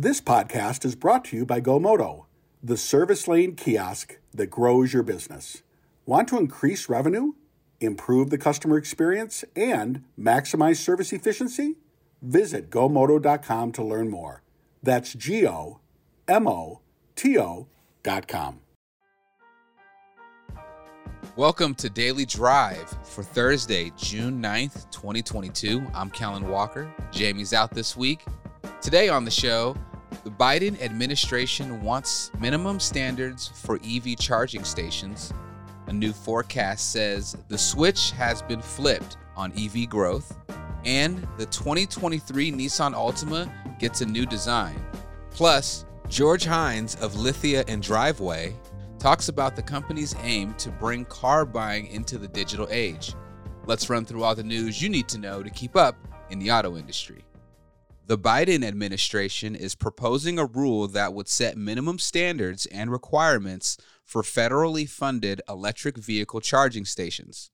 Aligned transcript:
This 0.00 0.20
podcast 0.20 0.84
is 0.84 0.94
brought 0.94 1.24
to 1.24 1.36
you 1.36 1.44
by 1.44 1.60
GoMoto, 1.60 2.26
the 2.62 2.76
service 2.76 3.26
lane 3.26 3.56
kiosk 3.56 4.20
that 4.32 4.46
grows 4.46 4.92
your 4.92 5.02
business. 5.02 5.64
Want 6.06 6.28
to 6.28 6.38
increase 6.38 6.88
revenue, 6.88 7.32
improve 7.80 8.30
the 8.30 8.38
customer 8.38 8.78
experience, 8.78 9.44
and 9.56 10.04
maximize 10.16 10.76
service 10.76 11.12
efficiency? 11.12 11.78
Visit 12.22 12.70
gomoto.com 12.70 13.72
to 13.72 13.82
learn 13.82 14.08
more. 14.08 14.44
That's 14.84 15.14
G 15.14 15.44
O 15.48 15.80
M 16.28 16.46
O 16.46 16.80
T 17.16 17.36
O.com. 17.36 18.60
Welcome 21.34 21.74
to 21.74 21.90
Daily 21.90 22.24
Drive 22.24 22.88
for 23.02 23.24
Thursday, 23.24 23.90
June 23.96 24.40
9th, 24.40 24.88
2022. 24.92 25.84
I'm 25.92 26.08
Kellen 26.10 26.48
Walker. 26.48 26.88
Jamie's 27.10 27.52
out 27.52 27.72
this 27.74 27.96
week. 27.96 28.24
Today 28.80 29.08
on 29.08 29.24
the 29.24 29.30
show, 29.30 29.76
the 30.28 30.34
Biden 30.34 30.78
administration 30.82 31.80
wants 31.80 32.30
minimum 32.38 32.78
standards 32.78 33.48
for 33.48 33.80
EV 33.82 34.18
charging 34.18 34.62
stations. 34.62 35.32
A 35.86 35.92
new 35.92 36.12
forecast 36.12 36.92
says 36.92 37.34
the 37.48 37.56
switch 37.56 38.10
has 38.10 38.42
been 38.42 38.60
flipped 38.60 39.16
on 39.36 39.54
EV 39.58 39.88
growth. 39.88 40.36
And 40.84 41.26
the 41.38 41.46
2023 41.46 42.52
Nissan 42.52 42.92
Altima 42.92 43.50
gets 43.78 44.02
a 44.02 44.06
new 44.06 44.26
design. 44.26 44.78
Plus, 45.30 45.86
George 46.10 46.44
Hines 46.44 46.96
of 46.96 47.16
Lithia 47.16 47.64
and 47.66 47.82
Driveway 47.82 48.54
talks 48.98 49.30
about 49.30 49.56
the 49.56 49.62
company's 49.62 50.14
aim 50.22 50.52
to 50.58 50.70
bring 50.72 51.06
car 51.06 51.46
buying 51.46 51.86
into 51.86 52.18
the 52.18 52.28
digital 52.28 52.68
age. 52.70 53.14
Let's 53.64 53.88
run 53.88 54.04
through 54.04 54.24
all 54.24 54.34
the 54.34 54.42
news 54.42 54.82
you 54.82 54.90
need 54.90 55.08
to 55.08 55.18
know 55.18 55.42
to 55.42 55.48
keep 55.48 55.74
up 55.74 55.96
in 56.28 56.38
the 56.38 56.50
auto 56.50 56.76
industry. 56.76 57.24
The 58.08 58.16
Biden 58.16 58.64
administration 58.64 59.54
is 59.54 59.74
proposing 59.74 60.38
a 60.38 60.46
rule 60.46 60.88
that 60.88 61.12
would 61.12 61.28
set 61.28 61.58
minimum 61.58 61.98
standards 61.98 62.64
and 62.64 62.90
requirements 62.90 63.76
for 64.02 64.22
federally 64.22 64.88
funded 64.88 65.42
electric 65.46 65.98
vehicle 65.98 66.40
charging 66.40 66.86
stations. 66.86 67.50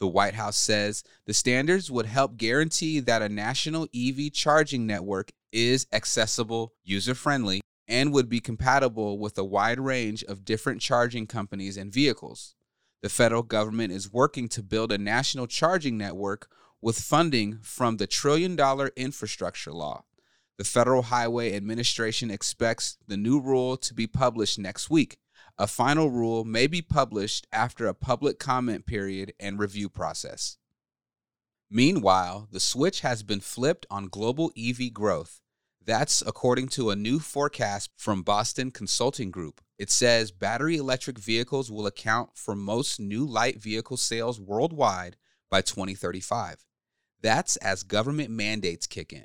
The 0.00 0.06
White 0.06 0.34
House 0.34 0.58
says 0.58 1.04
the 1.24 1.32
standards 1.32 1.90
would 1.90 2.04
help 2.04 2.36
guarantee 2.36 3.00
that 3.00 3.22
a 3.22 3.30
national 3.30 3.88
EV 3.94 4.30
charging 4.30 4.86
network 4.86 5.32
is 5.52 5.86
accessible, 5.90 6.74
user 6.84 7.14
friendly, 7.14 7.62
and 7.88 8.12
would 8.12 8.28
be 8.28 8.40
compatible 8.40 9.18
with 9.18 9.38
a 9.38 9.44
wide 9.44 9.80
range 9.80 10.22
of 10.24 10.44
different 10.44 10.82
charging 10.82 11.26
companies 11.26 11.78
and 11.78 11.90
vehicles. 11.90 12.54
The 13.00 13.08
federal 13.08 13.42
government 13.42 13.90
is 13.90 14.12
working 14.12 14.50
to 14.50 14.62
build 14.62 14.92
a 14.92 14.98
national 14.98 15.46
charging 15.46 15.96
network 15.96 16.50
with 16.84 17.00
funding 17.00 17.58
from 17.62 17.96
the 17.96 18.06
trillion 18.06 18.54
dollar 18.54 18.90
infrastructure 18.94 19.72
law. 19.72 20.04
The 20.58 20.64
Federal 20.64 21.04
Highway 21.04 21.56
Administration 21.56 22.30
expects 22.30 22.98
the 23.08 23.16
new 23.16 23.40
rule 23.40 23.78
to 23.78 23.94
be 23.94 24.06
published 24.06 24.58
next 24.58 24.90
week. 24.90 25.16
A 25.56 25.66
final 25.66 26.10
rule 26.10 26.44
may 26.44 26.66
be 26.66 26.82
published 26.82 27.46
after 27.50 27.86
a 27.86 27.94
public 27.94 28.38
comment 28.38 28.84
period 28.84 29.32
and 29.40 29.58
review 29.58 29.88
process. 29.88 30.58
Meanwhile, 31.70 32.48
the 32.52 32.60
switch 32.60 33.00
has 33.00 33.22
been 33.22 33.40
flipped 33.40 33.86
on 33.90 34.08
global 34.08 34.52
EV 34.54 34.92
growth. 34.92 35.40
That's 35.82 36.20
according 36.20 36.68
to 36.76 36.90
a 36.90 36.96
new 36.96 37.18
forecast 37.18 37.92
from 37.96 38.22
Boston 38.22 38.70
Consulting 38.70 39.30
Group. 39.30 39.62
It 39.78 39.90
says 39.90 40.32
battery 40.32 40.76
electric 40.76 41.18
vehicles 41.18 41.70
will 41.70 41.86
account 41.86 42.32
for 42.34 42.54
most 42.54 43.00
new 43.00 43.24
light 43.24 43.58
vehicle 43.58 43.96
sales 43.96 44.38
worldwide 44.38 45.16
by 45.50 45.62
2035. 45.62 46.66
That's 47.24 47.56
as 47.56 47.84
government 47.84 48.28
mandates 48.28 48.86
kick 48.86 49.10
in 49.10 49.24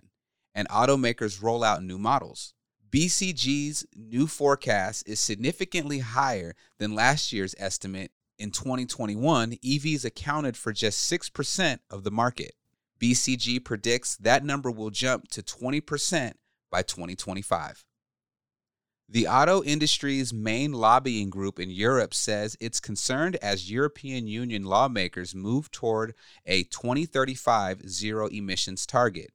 and 0.55 0.69
automakers 0.69 1.43
roll 1.43 1.65
out 1.65 1.83
new 1.83 1.97
models. 1.97 2.53
BCG's 2.89 3.85
new 3.93 4.25
forecast 4.25 5.03
is 5.05 5.19
significantly 5.19 5.99
higher 5.99 6.55
than 6.77 6.95
last 6.95 7.33
year's 7.33 7.53
estimate. 7.57 8.11
In 8.37 8.51
2021, 8.51 9.51
EVs 9.51 10.05
accounted 10.05 10.55
for 10.55 10.71
just 10.71 11.11
6% 11.11 11.79
of 11.89 12.05
the 12.05 12.09
market. 12.09 12.53
BCG 13.01 13.65
predicts 13.65 14.15
that 14.15 14.45
number 14.45 14.71
will 14.71 14.91
jump 14.91 15.27
to 15.31 15.41
20% 15.41 16.35
by 16.71 16.81
2025. 16.81 17.83
The 19.11 19.27
auto 19.27 19.63
industry's 19.63 20.31
main 20.31 20.71
lobbying 20.71 21.31
group 21.31 21.59
in 21.59 21.71
Europe 21.71 22.13
says 22.13 22.55
it's 22.59 22.79
concerned 22.79 23.37
as 23.37 23.71
European 23.71 24.27
Union 24.27 24.63
lawmakers 24.63 25.33
move 25.33 25.71
toward 25.71 26.13
a 26.45 26.65
2035 26.65 27.89
zero 27.89 28.27
emissions 28.27 28.85
target. 28.85 29.31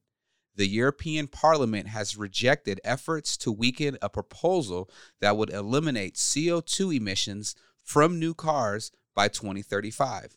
The 0.54 0.68
European 0.68 1.26
Parliament 1.26 1.88
has 1.88 2.16
rejected 2.16 2.80
efforts 2.84 3.36
to 3.38 3.50
weaken 3.50 3.98
a 4.00 4.08
proposal 4.08 4.88
that 5.20 5.36
would 5.36 5.50
eliminate 5.50 6.14
CO2 6.14 6.96
emissions 6.96 7.56
from 7.82 8.20
new 8.20 8.32
cars 8.32 8.92
by 9.12 9.26
2035. 9.26 10.36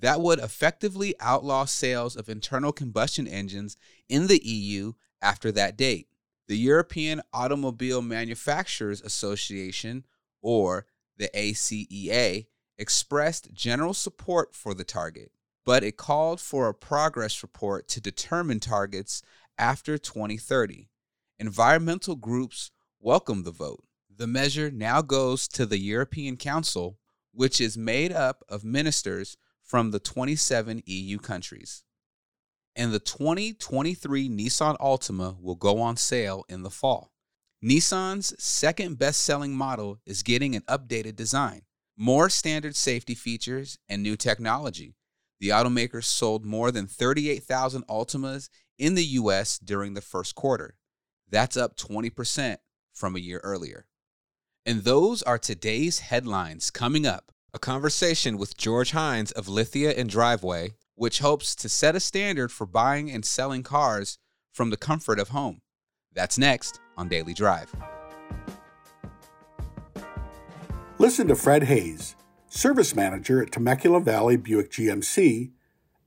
That 0.00 0.20
would 0.20 0.38
effectively 0.38 1.14
outlaw 1.18 1.64
sales 1.64 2.14
of 2.14 2.28
internal 2.28 2.72
combustion 2.72 3.26
engines 3.26 3.78
in 4.06 4.26
the 4.26 4.46
EU 4.46 4.92
after 5.22 5.50
that 5.52 5.78
date. 5.78 6.08
The 6.50 6.58
European 6.58 7.22
Automobile 7.32 8.02
Manufacturers 8.02 9.00
Association, 9.02 10.04
or 10.42 10.84
the 11.16 11.30
ACEA, 11.32 12.46
expressed 12.76 13.52
general 13.52 13.94
support 13.94 14.52
for 14.52 14.74
the 14.74 14.82
target, 14.82 15.30
but 15.64 15.84
it 15.84 15.96
called 15.96 16.40
for 16.40 16.66
a 16.66 16.74
progress 16.74 17.44
report 17.44 17.86
to 17.86 18.00
determine 18.00 18.58
targets 18.58 19.22
after 19.58 19.96
2030. 19.96 20.88
Environmental 21.38 22.16
groups 22.16 22.72
welcome 22.98 23.44
the 23.44 23.52
vote. 23.52 23.84
The 24.12 24.26
measure 24.26 24.72
now 24.72 25.02
goes 25.02 25.46
to 25.46 25.64
the 25.64 25.78
European 25.78 26.36
Council, 26.36 26.98
which 27.32 27.60
is 27.60 27.78
made 27.78 28.10
up 28.10 28.42
of 28.48 28.64
ministers 28.64 29.36
from 29.62 29.92
the 29.92 30.00
27 30.00 30.82
EU 30.84 31.18
countries 31.18 31.84
and 32.80 32.94
the 32.94 32.98
2023 32.98 34.30
Nissan 34.30 34.74
Altima 34.78 35.38
will 35.38 35.54
go 35.54 35.82
on 35.82 35.98
sale 35.98 36.46
in 36.48 36.62
the 36.62 36.70
fall. 36.70 37.12
Nissan's 37.62 38.32
second 38.42 38.98
best 38.98 39.20
selling 39.20 39.54
model 39.54 39.98
is 40.06 40.22
getting 40.22 40.56
an 40.56 40.62
updated 40.62 41.14
design, 41.14 41.60
more 41.98 42.30
standard 42.30 42.74
safety 42.74 43.14
features, 43.14 43.76
and 43.90 44.02
new 44.02 44.16
technology. 44.16 44.94
The 45.40 45.50
automaker 45.50 46.02
sold 46.02 46.46
more 46.46 46.70
than 46.70 46.86
38,000 46.86 47.86
Altimas 47.86 48.48
in 48.78 48.94
the 48.94 49.04
US 49.04 49.58
during 49.58 49.92
the 49.92 50.00
first 50.00 50.34
quarter. 50.34 50.78
That's 51.28 51.58
up 51.58 51.76
20% 51.76 52.56
from 52.94 53.14
a 53.14 53.20
year 53.20 53.42
earlier. 53.44 53.88
And 54.64 54.84
those 54.84 55.22
are 55.24 55.38
today's 55.38 55.98
headlines 55.98 56.70
coming 56.70 57.04
up. 57.04 57.30
A 57.52 57.58
conversation 57.58 58.38
with 58.38 58.56
George 58.56 58.92
Hines 58.92 59.32
of 59.32 59.48
Lithia 59.48 59.90
and 59.90 60.08
Driveway 60.08 60.76
which 61.00 61.20
hopes 61.20 61.54
to 61.54 61.66
set 61.66 61.96
a 61.96 61.98
standard 61.98 62.52
for 62.52 62.66
buying 62.66 63.10
and 63.10 63.24
selling 63.24 63.62
cars 63.62 64.18
from 64.52 64.68
the 64.68 64.76
comfort 64.76 65.18
of 65.18 65.30
home. 65.30 65.62
That's 66.12 66.36
next 66.36 66.78
on 66.94 67.08
Daily 67.08 67.32
Drive. 67.32 67.74
Listen 70.98 71.26
to 71.28 71.34
Fred 71.34 71.62
Hayes, 71.62 72.16
Service 72.50 72.94
Manager 72.94 73.42
at 73.42 73.50
Temecula 73.50 74.00
Valley 74.00 74.36
Buick 74.36 74.70
GMC, 74.70 75.52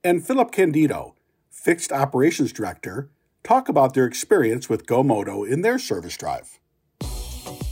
and 0.04 0.24
Philip 0.24 0.52
Candido, 0.52 1.16
Fixed 1.50 1.90
Operations 1.90 2.52
Director, 2.52 3.10
talk 3.42 3.68
about 3.68 3.94
their 3.94 4.06
experience 4.06 4.68
with 4.68 4.86
GoMoto 4.86 5.44
in 5.44 5.62
their 5.62 5.80
service 5.80 6.16
drive. 6.16 6.60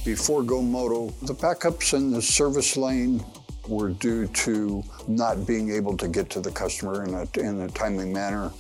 Before 0.05 0.43
GoMoto, 0.43 1.17
the 1.21 1.35
backups 1.35 1.95
in 1.95 2.11
the 2.11 2.21
service 2.21 2.77
lane 2.77 3.25
were 3.69 3.91
due 3.91 4.27
to 4.29 4.83
not 5.09 5.47
being 5.47 5.71
able 5.71 5.97
to 5.97 6.09
get 6.09 6.31
to 6.31 6.41
the 6.41 6.51
customer 6.51 7.05
in 7.05 7.15
a, 7.15 7.41
in 7.41 7.61
a 7.63 7.69
timely 7.69 8.07
manner. 8.07 8.51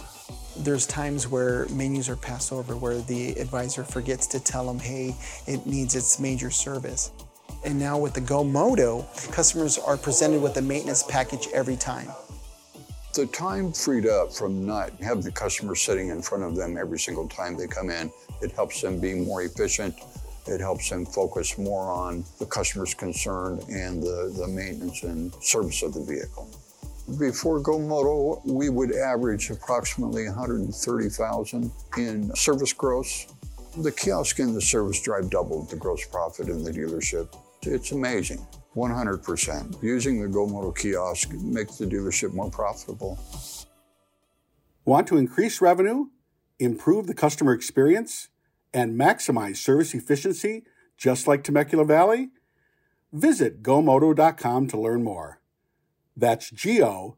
There's 0.59 0.87
times 0.87 1.29
where 1.29 1.67
menus 1.69 2.09
are 2.09 2.17
passed 2.17 2.53
over 2.53 2.77
where 2.77 2.99
the 2.99 3.31
advisor 3.39 3.85
forgets 3.85 4.27
to 4.29 4.41
tell 4.41 4.67
them, 4.67 4.79
hey, 4.79 5.15
it 5.47 5.67
needs 5.67 5.95
its 5.95 6.21
major 6.21 6.51
service. 6.51 7.11
And 7.65 7.79
now 7.79 7.99
with 7.99 8.15
the 8.15 8.21
GoMoto, 8.21 9.33
customers 9.33 9.79
are 9.79 9.97
presented 9.97 10.43
with 10.43 10.57
a 10.57 10.63
maintenance 10.63 11.03
package 11.05 11.49
every 11.55 11.77
time. 11.77 12.09
The 13.15 13.27
time 13.27 13.73
freed 13.73 14.07
up 14.07 14.33
from 14.33 14.65
not 14.65 14.91
having 15.01 15.23
the 15.23 15.33
customer 15.33 15.75
sitting 15.75 16.09
in 16.09 16.23
front 16.23 16.45
of 16.45 16.57
them 16.57 16.77
every 16.79 16.99
single 16.99 17.29
time 17.29 17.57
they 17.57 17.67
come 17.67 17.91
in, 17.91 18.11
it 18.41 18.53
helps 18.53 18.81
them 18.81 19.01
be 19.01 19.15
more 19.15 19.43
efficient 19.43 19.95
it 20.47 20.61
helps 20.61 20.91
them 20.91 21.07
focus 21.07 21.57
more 21.59 21.91
on 21.91 22.25
the 22.39 22.47
customer's 22.47 22.95
concern 22.95 23.61
and 23.71 24.03
the, 24.03 24.35
the 24.37 24.49
maintenance 24.49 25.03
and 25.03 25.33
service 25.43 25.83
of 25.83 25.95
the 25.95 26.05
vehicle. 26.05 26.51
Before 27.19 27.61
GoMoto, 27.61 28.45
we 28.45 28.69
would 28.69 28.95
average 28.95 29.51
approximately 29.51 30.27
130,000 30.27 31.73
in 31.99 32.35
service 32.35 32.73
gross. 32.73 33.27
The 33.79 33.93
kiosk 33.93 34.39
and 34.39 34.55
the 34.55 34.61
service 34.61 35.01
drive 35.01 35.31
doubled 35.31 35.71
the 35.71 35.77
gross 35.77 36.07
profit 36.07 36.49
in 36.49 36.63
the 36.63 36.71
dealership. 36.71 37.35
It's 37.63 37.93
amazing. 37.93 38.47
100%. 38.77 39.83
Using 39.83 40.23
the 40.23 40.29
GoMoto 40.29 40.77
kiosk 40.77 41.33
makes 41.33 41.77
the 41.77 41.87
dealership 41.87 42.33
more 42.33 42.51
profitable. 42.51 43.19
Want 44.85 45.07
to 45.09 45.17
increase 45.17 45.61
revenue, 45.61 46.07
improve 46.59 47.07
the 47.07 47.15
customer 47.15 47.53
experience, 47.53 48.29
and 48.75 48.99
maximize 48.99 49.57
service 49.57 49.95
efficiency 49.95 50.65
just 50.97 51.27
like 51.27 51.45
Temecula 51.45 51.85
Valley? 51.85 52.31
Visit 53.13 53.63
gomoto.com 53.63 54.69
to 54.69 54.81
learn 54.81 55.03
more. 55.03 55.41
That's 56.17 56.51
G 56.51 56.83
O 56.83 57.17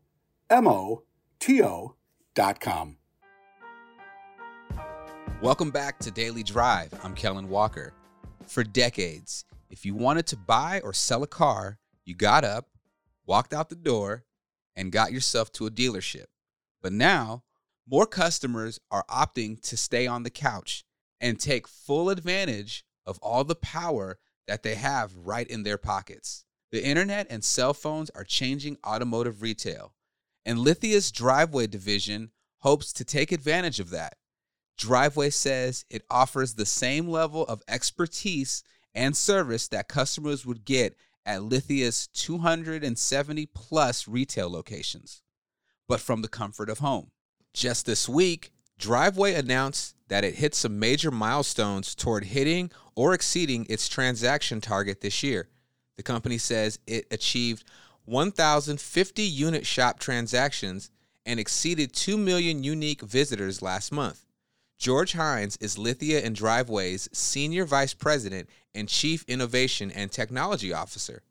M 0.50 0.66
O 0.66 1.02
T 1.38 1.62
O.com. 1.62 2.96
Welcome 5.40 5.70
back 5.70 5.98
to 6.00 6.10
Daily 6.10 6.42
Drive. 6.42 6.92
I'm 7.02 7.14
Kellen 7.14 7.48
Walker. 7.48 7.92
For 8.46 8.64
decades, 8.64 9.44
if 9.68 9.84
you 9.84 9.94
wanted 9.94 10.26
to 10.28 10.36
buy 10.36 10.80
or 10.82 10.92
sell 10.92 11.22
a 11.22 11.26
car, 11.26 11.78
you 12.04 12.14
got 12.14 12.44
up, 12.44 12.68
walked 13.26 13.52
out 13.52 13.68
the 13.68 13.74
door, 13.74 14.24
and 14.76 14.92
got 14.92 15.12
yourself 15.12 15.52
to 15.52 15.66
a 15.66 15.70
dealership. 15.70 16.26
But 16.82 16.92
now, 16.92 17.42
more 17.88 18.06
customers 18.06 18.80
are 18.90 19.04
opting 19.10 19.60
to 19.68 19.76
stay 19.76 20.06
on 20.06 20.22
the 20.22 20.30
couch 20.30 20.84
and 21.20 21.38
take 21.38 21.68
full 21.68 22.10
advantage 22.10 22.84
of 23.06 23.18
all 23.18 23.44
the 23.44 23.54
power 23.54 24.18
that 24.46 24.62
they 24.62 24.74
have 24.74 25.14
right 25.16 25.46
in 25.46 25.62
their 25.62 25.78
pockets. 25.78 26.44
The 26.72 26.84
internet 26.84 27.26
and 27.30 27.44
cell 27.44 27.74
phones 27.74 28.10
are 28.10 28.24
changing 28.24 28.78
automotive 28.84 29.42
retail, 29.42 29.94
and 30.44 30.58
Lithia's 30.58 31.12
driveway 31.12 31.66
division 31.66 32.30
hopes 32.60 32.92
to 32.94 33.04
take 33.04 33.30
advantage 33.30 33.80
of 33.80 33.90
that. 33.90 34.16
Driveway 34.76 35.30
says 35.30 35.84
it 35.88 36.02
offers 36.10 36.54
the 36.54 36.66
same 36.66 37.08
level 37.08 37.44
of 37.44 37.62
expertise 37.68 38.62
and 38.94 39.16
service 39.16 39.68
that 39.68 39.88
customers 39.88 40.44
would 40.44 40.64
get 40.64 40.96
at 41.26 41.42
Lithia's 41.42 42.06
270 42.08 43.46
plus 43.46 44.08
retail 44.08 44.50
locations, 44.50 45.22
but 45.88 46.00
from 46.00 46.22
the 46.22 46.28
comfort 46.28 46.68
of 46.68 46.80
home. 46.80 47.10
Just 47.52 47.86
this 47.86 48.08
week, 48.08 48.50
Driveway 48.78 49.34
announced 49.34 49.94
that 50.08 50.24
it 50.24 50.36
hit 50.36 50.54
some 50.54 50.78
major 50.78 51.10
milestones 51.10 51.94
toward 51.94 52.24
hitting 52.24 52.70
or 52.94 53.14
exceeding 53.14 53.66
its 53.68 53.88
transaction 53.88 54.60
target 54.60 55.00
this 55.00 55.22
year. 55.22 55.48
The 55.96 56.02
company 56.02 56.38
says 56.38 56.78
it 56.86 57.06
achieved 57.10 57.64
1,050 58.04 59.22
unit 59.22 59.66
shop 59.66 59.98
transactions 59.98 60.90
and 61.24 61.40
exceeded 61.40 61.92
2 61.92 62.18
million 62.18 62.62
unique 62.62 63.00
visitors 63.00 63.62
last 63.62 63.92
month. 63.92 64.26
George 64.76 65.12
Hines 65.12 65.56
is 65.58 65.78
Lithia 65.78 66.20
and 66.20 66.36
Driveway's 66.36 67.08
Senior 67.12 67.64
Vice 67.64 67.94
President 67.94 68.48
and 68.74 68.88
Chief 68.88 69.24
Innovation 69.28 69.90
and 69.90 70.10
Technology 70.10 70.72
Officer. 70.72 71.22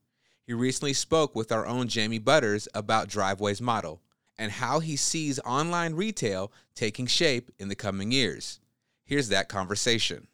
He 0.47 0.53
recently 0.53 0.93
spoke 0.93 1.35
with 1.35 1.51
our 1.51 1.65
own 1.65 1.87
Jamie 1.87 2.19
Butters 2.19 2.67
about 2.73 3.09
Driveway's 3.09 3.61
model 3.61 4.01
and 4.37 4.51
how 4.51 4.79
he 4.79 4.95
sees 4.95 5.39
online 5.39 5.93
retail 5.93 6.51
taking 6.75 7.07
shape 7.07 7.51
in 7.59 7.67
the 7.67 7.75
coming 7.75 8.11
years. 8.11 8.59
Here's 9.05 9.29
that 9.29 9.49
conversation. 9.49 10.27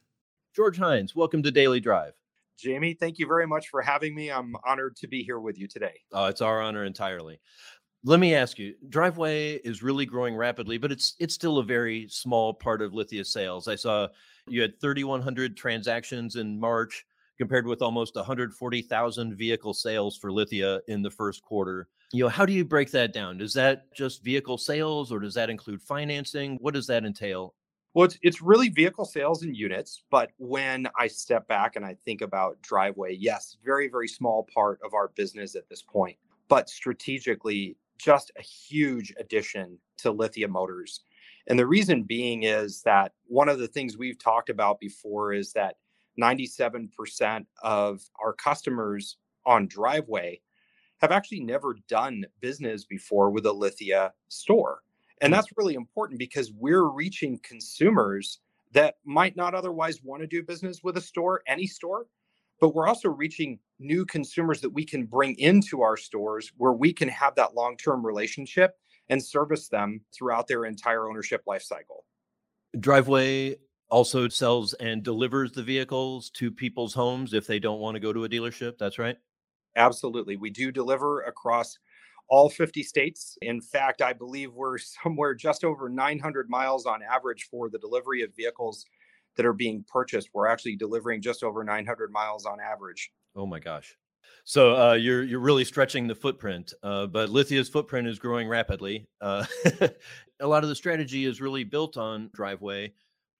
George 0.55 0.77
Hines, 0.77 1.15
welcome 1.15 1.43
to 1.43 1.51
Daily 1.51 1.79
Drive. 1.79 2.13
Jamie, 2.57 2.93
thank 2.93 3.19
you 3.19 3.27
very 3.27 3.47
much 3.47 3.69
for 3.69 3.81
having 3.81 4.13
me. 4.13 4.29
I'm 4.29 4.55
honored 4.65 4.95
to 4.97 5.07
be 5.07 5.23
here 5.23 5.39
with 5.39 5.57
you 5.57 5.67
today. 5.67 6.01
Oh, 6.11 6.25
it's 6.25 6.41
our 6.41 6.61
honor 6.61 6.83
entirely. 6.83 7.39
Let 8.03 8.19
me 8.19 8.35
ask 8.35 8.59
you, 8.59 8.75
Driveway 8.89 9.55
is 9.55 9.83
really 9.83 10.05
growing 10.05 10.35
rapidly, 10.35 10.77
but 10.77 10.91
it's 10.91 11.15
it's 11.19 11.33
still 11.33 11.57
a 11.57 11.63
very 11.63 12.07
small 12.09 12.53
part 12.53 12.81
of 12.81 12.93
Lithia 12.93 13.25
sales. 13.25 13.67
I 13.67 13.75
saw 13.75 14.07
you 14.47 14.61
had 14.61 14.79
3100 14.79 15.57
transactions 15.57 16.35
in 16.35 16.59
March 16.59 17.05
compared 17.39 17.65
with 17.65 17.81
almost 17.81 18.15
140,000 18.15 19.35
vehicle 19.35 19.73
sales 19.73 20.17
for 20.17 20.31
Lithia 20.31 20.81
in 20.87 21.01
the 21.01 21.09
first 21.09 21.41
quarter. 21.41 21.87
You 22.11 22.25
know, 22.25 22.29
how 22.29 22.45
do 22.45 22.53
you 22.53 22.65
break 22.65 22.91
that 22.91 23.13
down? 23.13 23.37
Does 23.37 23.53
that 23.53 23.93
just 23.93 24.23
vehicle 24.23 24.57
sales 24.57 25.11
or 25.11 25.19
does 25.19 25.33
that 25.35 25.49
include 25.49 25.81
financing? 25.81 26.57
What 26.59 26.73
does 26.73 26.87
that 26.87 27.05
entail? 27.05 27.55
Well, 27.93 28.05
it's, 28.05 28.19
it's 28.21 28.41
really 28.41 28.69
vehicle 28.69 29.05
sales 29.05 29.43
and 29.43 29.55
units. 29.55 30.03
But 30.11 30.31
when 30.37 30.87
I 30.99 31.07
step 31.07 31.47
back 31.47 31.75
and 31.75 31.85
I 31.85 31.95
think 32.05 32.21
about 32.21 32.61
driveway, 32.61 33.15
yes, 33.15 33.55
very, 33.63 33.87
very 33.87 34.07
small 34.07 34.47
part 34.53 34.79
of 34.83 34.93
our 34.93 35.07
business 35.15 35.55
at 35.55 35.69
this 35.69 35.81
point, 35.81 36.17
but 36.49 36.69
strategically, 36.69 37.77
just 37.97 38.31
a 38.37 38.41
huge 38.41 39.13
addition 39.17 39.77
to 39.97 40.11
Lithia 40.11 40.47
Motors. 40.47 41.01
And 41.47 41.57
the 41.57 41.67
reason 41.67 42.03
being 42.03 42.43
is 42.43 42.81
that 42.83 43.13
one 43.25 43.49
of 43.49 43.59
the 43.59 43.67
things 43.67 43.97
we've 43.97 44.19
talked 44.19 44.49
about 44.49 44.79
before 44.79 45.33
is 45.33 45.51
that 45.53 45.75
97% 46.19 47.45
of 47.63 48.01
our 48.21 48.33
customers 48.33 49.17
on 49.45 49.67
driveway 49.67 50.39
have 50.99 51.11
actually 51.11 51.39
never 51.39 51.75
done 51.87 52.25
business 52.41 52.85
before 52.85 53.29
with 53.29 53.45
a 53.45 53.53
Lithia 53.53 54.11
store. 54.27 54.81
And 55.21 55.31
hmm. 55.31 55.35
that's 55.35 55.57
really 55.57 55.75
important 55.75 56.19
because 56.19 56.51
we're 56.51 56.89
reaching 56.89 57.39
consumers 57.43 58.39
that 58.71 58.95
might 59.05 59.35
not 59.35 59.55
otherwise 59.55 60.03
want 60.03 60.21
to 60.21 60.27
do 60.27 60.43
business 60.43 60.83
with 60.83 60.97
a 60.97 61.01
store, 61.01 61.41
any 61.47 61.65
store, 61.65 62.05
but 62.59 62.75
we're 62.75 62.87
also 62.87 63.09
reaching 63.09 63.59
new 63.79 64.05
consumers 64.05 64.61
that 64.61 64.69
we 64.69 64.85
can 64.85 65.05
bring 65.05 65.37
into 65.39 65.81
our 65.81 65.97
stores 65.97 66.51
where 66.57 66.73
we 66.73 66.93
can 66.93 67.07
have 67.09 67.35
that 67.35 67.55
long 67.55 67.77
term 67.77 68.05
relationship 68.05 68.77
and 69.09 69.23
service 69.23 69.69
them 69.69 70.01
throughout 70.13 70.47
their 70.47 70.65
entire 70.65 71.09
ownership 71.09 71.41
life 71.47 71.63
cycle. 71.63 72.05
Driveway 72.79 73.57
also 73.89 74.27
sells 74.27 74.73
and 74.75 75.03
delivers 75.03 75.51
the 75.51 75.63
vehicles 75.63 76.29
to 76.31 76.51
people's 76.51 76.93
homes 76.93 77.33
if 77.33 77.47
they 77.47 77.59
don't 77.59 77.79
want 77.79 77.95
to 77.95 77.99
go 77.99 78.13
to 78.13 78.23
a 78.23 78.29
dealership. 78.29 78.77
That's 78.77 78.99
right. 78.99 79.17
Absolutely. 79.75 80.35
We 80.35 80.49
do 80.49 80.71
deliver 80.71 81.21
across 81.21 81.77
all 82.27 82.49
50 82.49 82.83
states. 82.83 83.37
In 83.41 83.61
fact, 83.61 84.01
I 84.01 84.13
believe 84.13 84.53
we're 84.53 84.77
somewhere 85.03 85.33
just 85.33 85.63
over 85.63 85.89
900 85.89 86.49
miles 86.49 86.85
on 86.85 87.01
average 87.01 87.47
for 87.49 87.69
the 87.69 87.79
delivery 87.79 88.21
of 88.21 88.35
vehicles 88.35 88.85
that 89.35 89.45
are 89.45 89.53
being 89.53 89.83
purchased. 89.87 90.29
We're 90.33 90.47
actually 90.47 90.75
delivering 90.75 91.21
just 91.21 91.43
over 91.43 91.63
900 91.63 92.11
miles 92.11 92.45
on 92.45 92.59
average. 92.59 93.11
Oh 93.35 93.45
my 93.45 93.59
gosh. 93.59 93.95
So 94.43 94.75
uh, 94.75 94.93
you're 94.93 95.23
you're 95.23 95.39
really 95.39 95.65
stretching 95.65 96.07
the 96.07 96.15
footprint, 96.15 96.73
uh, 96.83 97.07
but 97.07 97.29
Lithia's 97.29 97.69
footprint 97.69 98.07
is 98.07 98.19
growing 98.19 98.47
rapidly. 98.47 99.07
Uh, 99.21 99.45
a 100.39 100.47
lot 100.47 100.63
of 100.63 100.69
the 100.69 100.75
strategy 100.75 101.25
is 101.25 101.41
really 101.41 101.63
built 101.63 101.97
on 101.97 102.29
Driveway. 102.33 102.93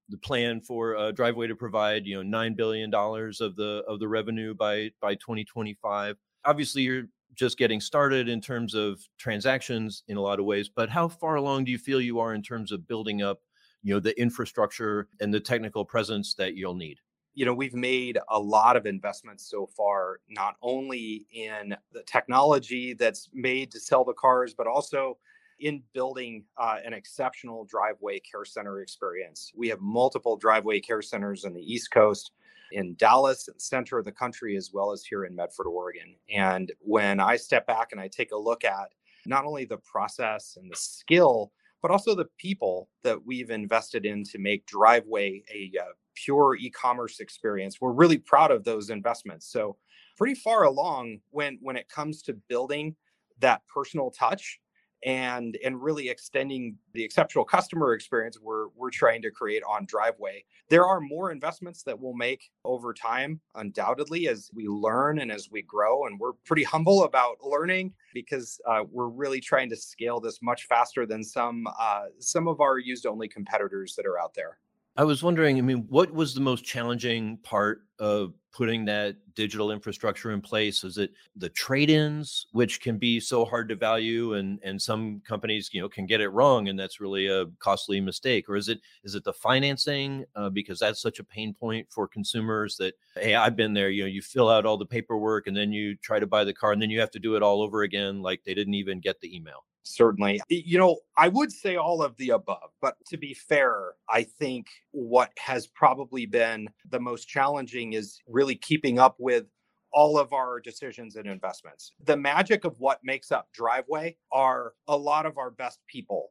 The 0.10 0.18
plan 0.18 0.62
for 0.62 0.98
uh, 0.98 1.12
Driveway 1.12 1.48
to 1.48 1.56
provide 1.56 2.06
you 2.06 2.16
know 2.16 2.24
nine 2.24 2.56
billion 2.56 2.90
dollars 2.90 3.42
of 3.42 3.56
the 3.56 3.84
of 3.88 4.00
the 4.00 4.08
revenue 4.08 4.54
by 4.54 4.92
by 5.02 5.16
2025. 5.16 6.18
Obviously, 6.46 6.82
you're 6.84 7.06
just 7.36 7.58
getting 7.58 7.80
started 7.80 8.28
in 8.28 8.42
terms 8.42 8.74
of 8.74 9.02
transactions 9.18 10.04
in 10.08 10.18
a 10.18 10.22
lot 10.22 10.40
of 10.40 10.46
ways, 10.46 10.70
but 10.70 10.90
how 10.90 11.08
far 11.08 11.36
along 11.36 11.64
do 11.64 11.72
you 11.72 11.78
feel 11.78 12.02
you 12.02 12.20
are 12.20 12.34
in 12.34 12.42
terms 12.42 12.72
of 12.72 12.88
building 12.88 13.22
up, 13.22 13.40
you 13.84 13.94
know, 13.94 14.00
the 14.00 14.20
infrastructure 14.20 15.08
and 15.20 15.34
the 15.34 15.40
technical 15.40 15.86
presence 15.86 16.34
that 16.34 16.56
you'll 16.56 16.76
need? 16.76 16.98
You 17.36 17.46
know, 17.46 17.54
we've 17.54 17.76
made 17.76 18.18
a 18.30 18.40
lot 18.40 18.76
of 18.76 18.86
investments 18.86 19.50
so 19.50 19.68
far, 19.68 20.20
not 20.28 20.56
only 20.62 21.28
in 21.32 21.76
the 21.94 22.04
technology 22.04 22.94
that's 22.94 23.30
made 23.34 23.72
to 23.72 23.80
sell 23.80 24.04
the 24.04 24.14
cars, 24.14 24.54
but 24.54 24.68
also 24.68 25.18
in 25.60 25.84
building 25.94 26.44
uh, 26.58 26.78
an 26.86 26.94
exceptional 26.94 27.66
driveway 27.66 28.20
care 28.20 28.46
center 28.46 28.82
experience. 28.82 29.52
We 29.56 29.68
have 29.70 29.80
multiple 29.82 30.38
driveway 30.38 30.80
care 30.80 31.02
centers 31.02 31.46
on 31.46 31.54
the 31.54 31.62
East 31.62 31.92
Coast 31.92 32.32
in 32.72 32.96
Dallas 32.96 33.50
center 33.58 33.98
of 33.98 34.06
the 34.06 34.12
country, 34.12 34.56
as 34.56 34.72
well 34.74 34.92
as 34.92 35.04
here 35.04 35.26
in 35.26 35.36
Medford, 35.36 35.68
Oregon. 35.68 36.16
And 36.34 36.72
when 36.80 37.20
I 37.20 37.36
step 37.36 37.66
back 37.66 37.90
and 37.92 38.00
I 38.00 38.08
take 38.08 38.32
a 38.32 38.38
look 38.38 38.64
at 38.64 38.90
not 39.26 39.46
only 39.46 39.66
the 39.66 39.78
process 39.78 40.58
and 40.60 40.72
the 40.72 40.78
skill, 40.78 41.52
but 41.82 41.92
also 41.92 42.14
the 42.14 42.30
people 42.38 42.90
that 43.04 43.26
we've 43.26 43.50
invested 43.50 44.06
in 44.06 44.24
to 44.26 44.38
make 44.38 44.66
Driveway 44.66 45.44
a 45.54 45.72
uh, 45.80 45.92
pure 46.16 46.58
e-commerce 46.60 47.20
experience, 47.20 47.80
we're 47.80 47.92
really 47.92 48.18
proud 48.18 48.52
of 48.52 48.64
those 48.64 48.90
investments. 48.90 49.50
So 49.52 49.78
pretty 50.18 50.36
far 50.36 50.64
along 50.64 51.20
when 51.32 51.58
when 51.62 51.78
it 51.78 51.88
comes 51.90 52.22
to 52.24 52.34
building 52.50 52.96
that 53.40 53.62
personal 53.74 54.12
touch 54.12 54.60
and 55.06 55.58
and 55.64 55.82
really 55.82 56.10
extending 56.10 56.78
the 56.94 57.04
exceptional 57.04 57.46
customer 57.46 57.94
experience 57.94 58.38
we're 58.42 58.68
we're 58.76 58.90
trying 58.90 59.22
to 59.22 59.32
create 59.32 59.64
on 59.68 59.86
driveway. 59.86 60.44
There 60.70 60.86
are 60.86 61.00
more 61.00 61.32
investments 61.32 61.84
that 61.84 62.00
we'll 62.00 62.14
make 62.14 62.52
over 62.66 62.94
time 62.94 63.40
undoubtedly 63.56 64.28
as 64.28 64.50
we 64.54 64.68
learn 64.68 65.20
and 65.20 65.32
as 65.32 65.50
we 65.50 65.62
grow 65.62 66.06
and 66.06 66.20
we're 66.20 66.34
pretty 66.46 66.64
humble 66.64 67.04
about 67.04 67.38
learning 67.42 67.94
because 68.14 68.60
uh, 68.68 68.84
we're 68.92 69.08
really 69.08 69.40
trying 69.40 69.70
to 69.70 69.76
scale 69.76 70.20
this 70.20 70.40
much 70.42 70.66
faster 70.68 71.06
than 71.06 71.24
some 71.24 71.66
uh, 71.80 72.06
some 72.20 72.48
of 72.48 72.62
our 72.62 72.78
used 72.78 73.06
only 73.06 73.28
competitors 73.28 73.96
that 73.96 74.06
are 74.06 74.20
out 74.20 74.34
there 74.34 74.58
I 75.00 75.06
was 75.06 75.24
wondering, 75.24 75.58
I 75.58 75.62
mean, 75.62 75.86
what 75.88 76.12
was 76.14 76.34
the 76.34 76.42
most 76.42 76.66
challenging 76.66 77.38
part 77.38 77.84
of 78.00 78.34
putting 78.52 78.84
that 78.84 79.16
digital 79.34 79.72
infrastructure 79.72 80.32
in 80.32 80.42
place? 80.42 80.84
Is 80.84 80.98
it 80.98 81.12
the 81.38 81.48
trade-ins, 81.48 82.48
which 82.52 82.82
can 82.82 82.98
be 82.98 83.22
so 83.22 83.46
hard 83.46 83.70
to 83.70 83.78
value 83.78 84.34
and 84.34 84.60
and 84.62 84.82
some 84.82 85.22
companies, 85.26 85.70
you 85.72 85.80
know, 85.80 85.88
can 85.88 86.06
get 86.06 86.20
it 86.20 86.28
wrong 86.28 86.68
and 86.68 86.78
that's 86.78 87.00
really 87.00 87.28
a 87.28 87.46
costly 87.60 88.02
mistake? 88.02 88.50
Or 88.50 88.58
is 88.58 88.68
it 88.68 88.82
is 89.06 89.16
it 89.16 89.24
the 89.24 89.32
financing 89.32 90.26
uh, 90.36 90.50
because 90.50 90.80
that's 90.80 91.02
such 91.02 91.20
a 91.20 91.24
pain 91.24 91.54
point 91.54 91.88
for 91.90 92.06
consumers 92.06 92.76
that 92.76 92.96
hey, 93.16 93.36
I've 93.36 93.56
been 93.56 93.74
there, 93.74 93.90
you 93.90 94.04
know, 94.04 94.10
you 94.10 94.22
fill 94.22 94.50
out 94.50 94.66
all 94.66 94.78
the 94.78 94.86
paperwork 94.86 95.48
and 95.48 95.56
then 95.56 95.72
you 95.72 95.96
try 95.96 96.20
to 96.20 96.28
buy 96.28 96.44
the 96.44 96.54
car 96.54 96.74
and 96.74 96.82
then 96.82 96.90
you 96.90 97.00
have 97.00 97.12
to 97.12 97.20
do 97.20 97.38
it 97.38 97.42
all 97.42 97.62
over 97.62 97.84
again 97.84 98.22
like 98.22 98.44
they 98.44 98.54
didn't 98.54 98.74
even 98.74 99.00
get 99.00 99.22
the 99.22 99.34
email. 99.34 99.64
Certainly. 99.90 100.40
You 100.50 100.78
know, 100.78 101.00
I 101.18 101.30
would 101.30 101.52
say 101.52 101.76
all 101.76 102.04
of 102.04 102.16
the 102.18 102.30
above, 102.30 102.70
but 102.80 102.96
to 103.08 103.18
be 103.18 103.34
fair, 103.34 103.94
I 104.08 104.22
think 104.22 104.68
what 104.92 105.32
has 105.40 105.66
probably 105.66 106.28
been 106.28 106.68
the 106.92 107.00
most 107.00 107.28
challenging 107.28 107.94
is 107.94 108.20
really 108.28 108.54
keeping 108.54 109.00
up 109.00 109.16
with 109.18 109.46
all 109.92 110.20
of 110.20 110.32
our 110.32 110.60
decisions 110.60 111.16
and 111.16 111.26
investments. 111.26 111.94
The 112.06 112.16
magic 112.16 112.66
of 112.66 112.80
what 112.80 113.00
makes 113.04 113.32
up 113.32 113.50
Driveway 113.52 114.16
are 114.32 114.74
a 114.88 114.96
lot 114.96 115.26
of 115.26 115.40
our 115.40 115.50
best 115.50 115.80
people 115.88 116.30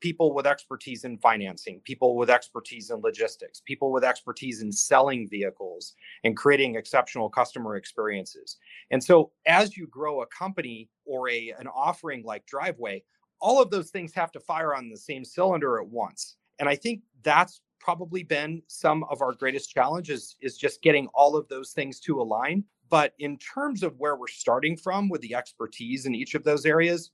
people 0.00 0.34
with 0.34 0.46
expertise 0.46 1.04
in 1.04 1.18
financing, 1.18 1.80
people 1.84 2.16
with 2.16 2.30
expertise 2.30 2.90
in 2.90 3.00
logistics, 3.00 3.60
people 3.64 3.92
with 3.92 4.04
expertise 4.04 4.62
in 4.62 4.70
selling 4.72 5.28
vehicles 5.28 5.94
and 6.24 6.36
creating 6.36 6.76
exceptional 6.76 7.28
customer 7.28 7.76
experiences. 7.76 8.56
And 8.90 9.02
so 9.02 9.32
as 9.46 9.76
you 9.76 9.86
grow 9.86 10.22
a 10.22 10.26
company 10.26 10.88
or 11.04 11.28
a 11.28 11.54
an 11.58 11.66
offering 11.68 12.22
like 12.24 12.46
Driveway, 12.46 13.02
all 13.40 13.62
of 13.62 13.70
those 13.70 13.90
things 13.90 14.12
have 14.14 14.32
to 14.32 14.40
fire 14.40 14.74
on 14.74 14.88
the 14.88 14.96
same 14.96 15.24
cylinder 15.24 15.78
at 15.80 15.86
once. 15.86 16.36
And 16.58 16.68
I 16.68 16.76
think 16.76 17.02
that's 17.22 17.60
probably 17.80 18.22
been 18.22 18.62
some 18.66 19.04
of 19.04 19.22
our 19.22 19.32
greatest 19.32 19.70
challenges 19.70 20.36
is 20.40 20.58
just 20.58 20.82
getting 20.82 21.06
all 21.14 21.36
of 21.36 21.48
those 21.48 21.72
things 21.72 22.00
to 22.00 22.20
align. 22.20 22.64
But 22.90 23.14
in 23.18 23.38
terms 23.38 23.82
of 23.82 23.98
where 23.98 24.16
we're 24.16 24.28
starting 24.28 24.76
from 24.76 25.08
with 25.08 25.20
the 25.20 25.34
expertise 25.34 26.06
in 26.06 26.14
each 26.14 26.34
of 26.34 26.42
those 26.42 26.66
areas, 26.66 27.10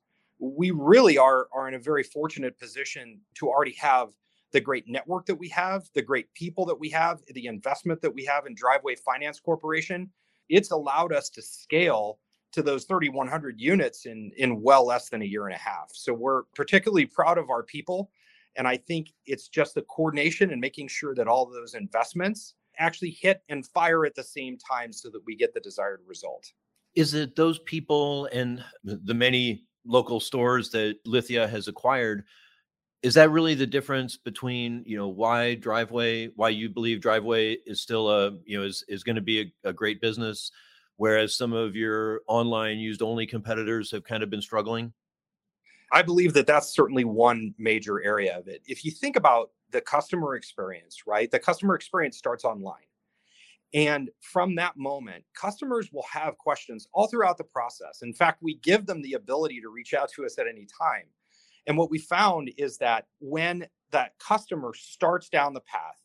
we 0.56 0.70
really 0.70 1.18
are 1.18 1.48
are 1.52 1.68
in 1.68 1.74
a 1.74 1.78
very 1.78 2.02
fortunate 2.02 2.58
position 2.58 3.20
to 3.34 3.48
already 3.48 3.72
have 3.72 4.10
the 4.52 4.60
great 4.60 4.86
network 4.86 5.26
that 5.26 5.34
we 5.34 5.48
have, 5.48 5.88
the 5.94 6.02
great 6.02 6.32
people 6.34 6.64
that 6.66 6.78
we 6.78 6.88
have, 6.90 7.20
the 7.34 7.46
investment 7.46 8.00
that 8.00 8.14
we 8.14 8.24
have 8.24 8.46
in 8.46 8.54
Driveway 8.54 8.94
Finance 8.94 9.40
Corporation. 9.40 10.10
It's 10.48 10.70
allowed 10.70 11.12
us 11.12 11.28
to 11.30 11.42
scale 11.42 12.18
to 12.52 12.62
those 12.62 12.84
3,100 12.84 13.60
units 13.60 14.06
in 14.06 14.30
in 14.36 14.62
well 14.62 14.86
less 14.86 15.08
than 15.08 15.22
a 15.22 15.26
year 15.26 15.46
and 15.46 15.54
a 15.54 15.58
half. 15.58 15.90
So 15.92 16.12
we're 16.12 16.44
particularly 16.54 17.06
proud 17.06 17.38
of 17.38 17.50
our 17.50 17.62
people, 17.62 18.10
and 18.56 18.68
I 18.68 18.76
think 18.76 19.12
it's 19.26 19.48
just 19.48 19.74
the 19.74 19.82
coordination 19.82 20.52
and 20.52 20.60
making 20.60 20.88
sure 20.88 21.14
that 21.14 21.26
all 21.26 21.46
those 21.46 21.74
investments 21.74 22.54
actually 22.78 23.10
hit 23.10 23.42
and 23.48 23.66
fire 23.66 24.04
at 24.04 24.14
the 24.14 24.22
same 24.22 24.58
time 24.58 24.92
so 24.92 25.08
that 25.10 25.22
we 25.26 25.36
get 25.36 25.54
the 25.54 25.60
desired 25.60 26.00
result. 26.06 26.52
Is 26.94 27.14
it 27.14 27.34
those 27.34 27.58
people 27.60 28.26
and 28.26 28.64
the 28.84 29.14
many 29.14 29.66
local 29.86 30.20
stores 30.20 30.70
that 30.70 30.96
Lithia 31.04 31.46
has 31.46 31.68
acquired. 31.68 32.24
Is 33.02 33.14
that 33.14 33.30
really 33.30 33.54
the 33.54 33.66
difference 33.66 34.16
between 34.16 34.82
you 34.86 34.96
know 34.96 35.08
why 35.08 35.56
Driveway, 35.56 36.28
why 36.36 36.48
you 36.48 36.70
believe 36.70 37.00
Driveway 37.00 37.58
is 37.66 37.80
still 37.80 38.08
a 38.08 38.32
you 38.44 38.58
know 38.58 38.64
is 38.64 38.84
is 38.88 39.02
going 39.02 39.16
to 39.16 39.22
be 39.22 39.40
a, 39.40 39.68
a 39.68 39.72
great 39.72 40.00
business, 40.00 40.50
whereas 40.96 41.36
some 41.36 41.52
of 41.52 41.76
your 41.76 42.22
online 42.28 42.78
used 42.78 43.02
only 43.02 43.26
competitors 43.26 43.90
have 43.90 44.04
kind 44.04 44.22
of 44.22 44.30
been 44.30 44.42
struggling? 44.42 44.92
I 45.92 46.02
believe 46.02 46.32
that 46.34 46.46
that's 46.46 46.74
certainly 46.74 47.04
one 47.04 47.54
major 47.58 48.02
area 48.02 48.36
of 48.36 48.48
it. 48.48 48.62
If 48.66 48.84
you 48.84 48.90
think 48.90 49.16
about 49.16 49.50
the 49.70 49.80
customer 49.80 50.34
experience, 50.34 51.06
right? 51.06 51.30
The 51.30 51.38
customer 51.38 51.74
experience 51.74 52.16
starts 52.16 52.44
online. 52.44 52.86
And 53.74 54.08
from 54.20 54.54
that 54.54 54.76
moment, 54.76 55.24
customers 55.34 55.90
will 55.92 56.06
have 56.10 56.38
questions 56.38 56.86
all 56.92 57.08
throughout 57.08 57.38
the 57.38 57.44
process. 57.44 58.02
In 58.02 58.14
fact, 58.14 58.40
we 58.40 58.54
give 58.62 58.86
them 58.86 59.02
the 59.02 59.14
ability 59.14 59.60
to 59.60 59.68
reach 59.68 59.94
out 59.94 60.10
to 60.12 60.24
us 60.24 60.38
at 60.38 60.46
any 60.46 60.66
time. 60.80 61.06
And 61.66 61.76
what 61.76 61.90
we 61.90 61.98
found 61.98 62.52
is 62.56 62.78
that 62.78 63.06
when 63.18 63.66
that 63.90 64.12
customer 64.18 64.72
starts 64.74 65.28
down 65.28 65.54
the 65.54 65.60
path 65.60 66.00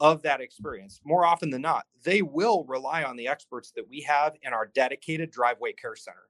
of 0.00 0.22
that 0.22 0.40
experience, 0.40 1.00
more 1.04 1.26
often 1.26 1.50
than 1.50 1.60
not, 1.60 1.84
they 2.04 2.22
will 2.22 2.64
rely 2.66 3.04
on 3.04 3.16
the 3.16 3.28
experts 3.28 3.70
that 3.76 3.88
we 3.88 4.00
have 4.00 4.34
in 4.42 4.54
our 4.54 4.70
dedicated 4.74 5.30
driveway 5.30 5.72
care 5.72 5.96
center. 5.96 6.22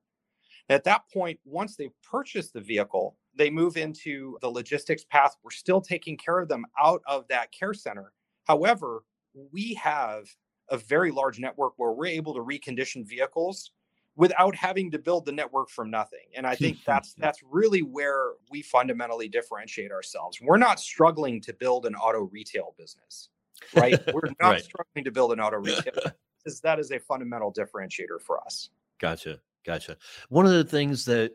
At 0.68 0.85
that 0.85 1.02
point, 1.12 1.38
once 1.44 1.76
they've 1.76 1.94
purchased 2.02 2.52
the 2.52 2.61
vehicle, 2.61 3.16
they 3.37 3.50
move 3.50 3.76
into 3.76 4.38
the 4.40 4.49
logistics 4.49 5.04
path. 5.04 5.37
We're 5.44 5.50
still 5.50 5.80
taking 5.80 6.16
care 6.16 6.40
of 6.40 6.49
them 6.49 6.64
out 6.82 7.02
of 7.06 7.28
that 7.28 7.52
care 7.52 7.75
center. 7.75 8.12
However, 8.44 9.04
we 9.52 9.75
have 9.75 10.26
a 10.71 10.79
very 10.79 11.11
large 11.11 11.39
network 11.39 11.75
where 11.77 11.93
we're 11.93 12.07
able 12.07 12.35
to 12.35 12.41
recondition 12.41 13.07
vehicles 13.07 13.73
without 14.17 14.55
having 14.55 14.91
to 14.91 14.99
build 14.99 15.25
the 15.25 15.33
network 15.33 15.71
from 15.71 15.91
nothing. 15.91 16.27
And 16.35 16.47
I 16.47 16.55
think 16.55 16.79
that's 16.87 17.15
that's 17.15 17.41
really 17.43 17.83
where 17.83 18.33
we 18.50 18.62
fundamentally 18.62 19.29
differentiate 19.29 19.93
ourselves. 19.93 20.41
We're 20.41 20.59
not 20.59 20.81
struggling 20.81 21.41
to 21.43 21.53
build 21.53 21.87
an 21.87 21.95
auto 21.95 22.29
retail 22.33 22.75
business, 22.79 23.31
right? 23.75 23.99
We're 24.12 24.29
not 24.41 24.50
right. 24.50 24.65
struggling 24.65 25.05
to 25.05 25.11
build 25.11 25.33
an 25.33 25.41
auto 25.41 25.57
retail 25.59 26.12
because 26.45 26.61
that 26.61 26.79
is 26.79 26.91
a 26.91 26.99
fundamental 26.99 27.53
differentiator 27.53 28.21
for 28.21 28.43
us. 28.43 28.71
Gotcha, 29.00 29.41
gotcha. 29.65 29.97
One 30.29 30.47
of 30.47 30.53
the 30.53 30.65
things 30.65 31.05
that 31.07 31.33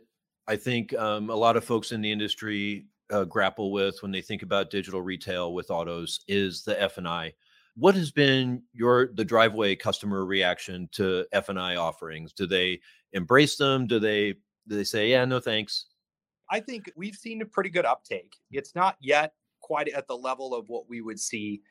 I 0.47 0.55
think 0.55 0.93
um, 0.93 1.29
a 1.29 1.35
lot 1.35 1.57
of 1.57 1.63
folks 1.63 1.91
in 1.91 2.01
the 2.01 2.11
industry 2.11 2.85
uh, 3.11 3.23
grapple 3.23 3.71
with 3.71 4.01
when 4.01 4.11
they 4.11 4.21
think 4.21 4.43
about 4.43 4.69
digital 4.69 5.01
retail 5.01 5.53
with 5.53 5.71
autos 5.71 6.21
is 6.27 6.63
the 6.63 6.79
F 6.81 6.97
and 6.97 7.07
I 7.07 7.33
what 7.77 7.95
has 7.95 8.11
been 8.11 8.63
your 8.73 9.09
the 9.15 9.25
driveway 9.25 9.75
customer 9.75 10.25
reaction 10.25 10.89
to 10.93 11.25
f&i 11.33 11.75
offerings? 11.75 12.33
Do 12.33 12.47
they 12.47 12.79
embrace 13.13 13.57
them? 13.57 13.87
Do 13.87 13.99
they 13.99 14.35
do 14.67 14.75
they 14.75 14.83
say 14.83 15.09
yeah 15.09 15.25
no 15.25 15.39
thanks 15.39 15.87
i 16.49 16.59
think 16.59 16.91
we've 16.95 17.15
seen 17.15 17.41
a 17.41 17.45
pretty 17.45 17.69
good 17.69 17.85
uptake. 17.85 18.35
It's 18.51 18.75
not 18.75 18.97
yet 18.99 19.33
quite 19.61 19.89
at 19.89 20.07
the 20.07 20.17
level 20.17 20.53
of 20.53 20.69
what 20.69 20.89
we 20.89 21.01
would 21.01 21.19
see 21.19 21.61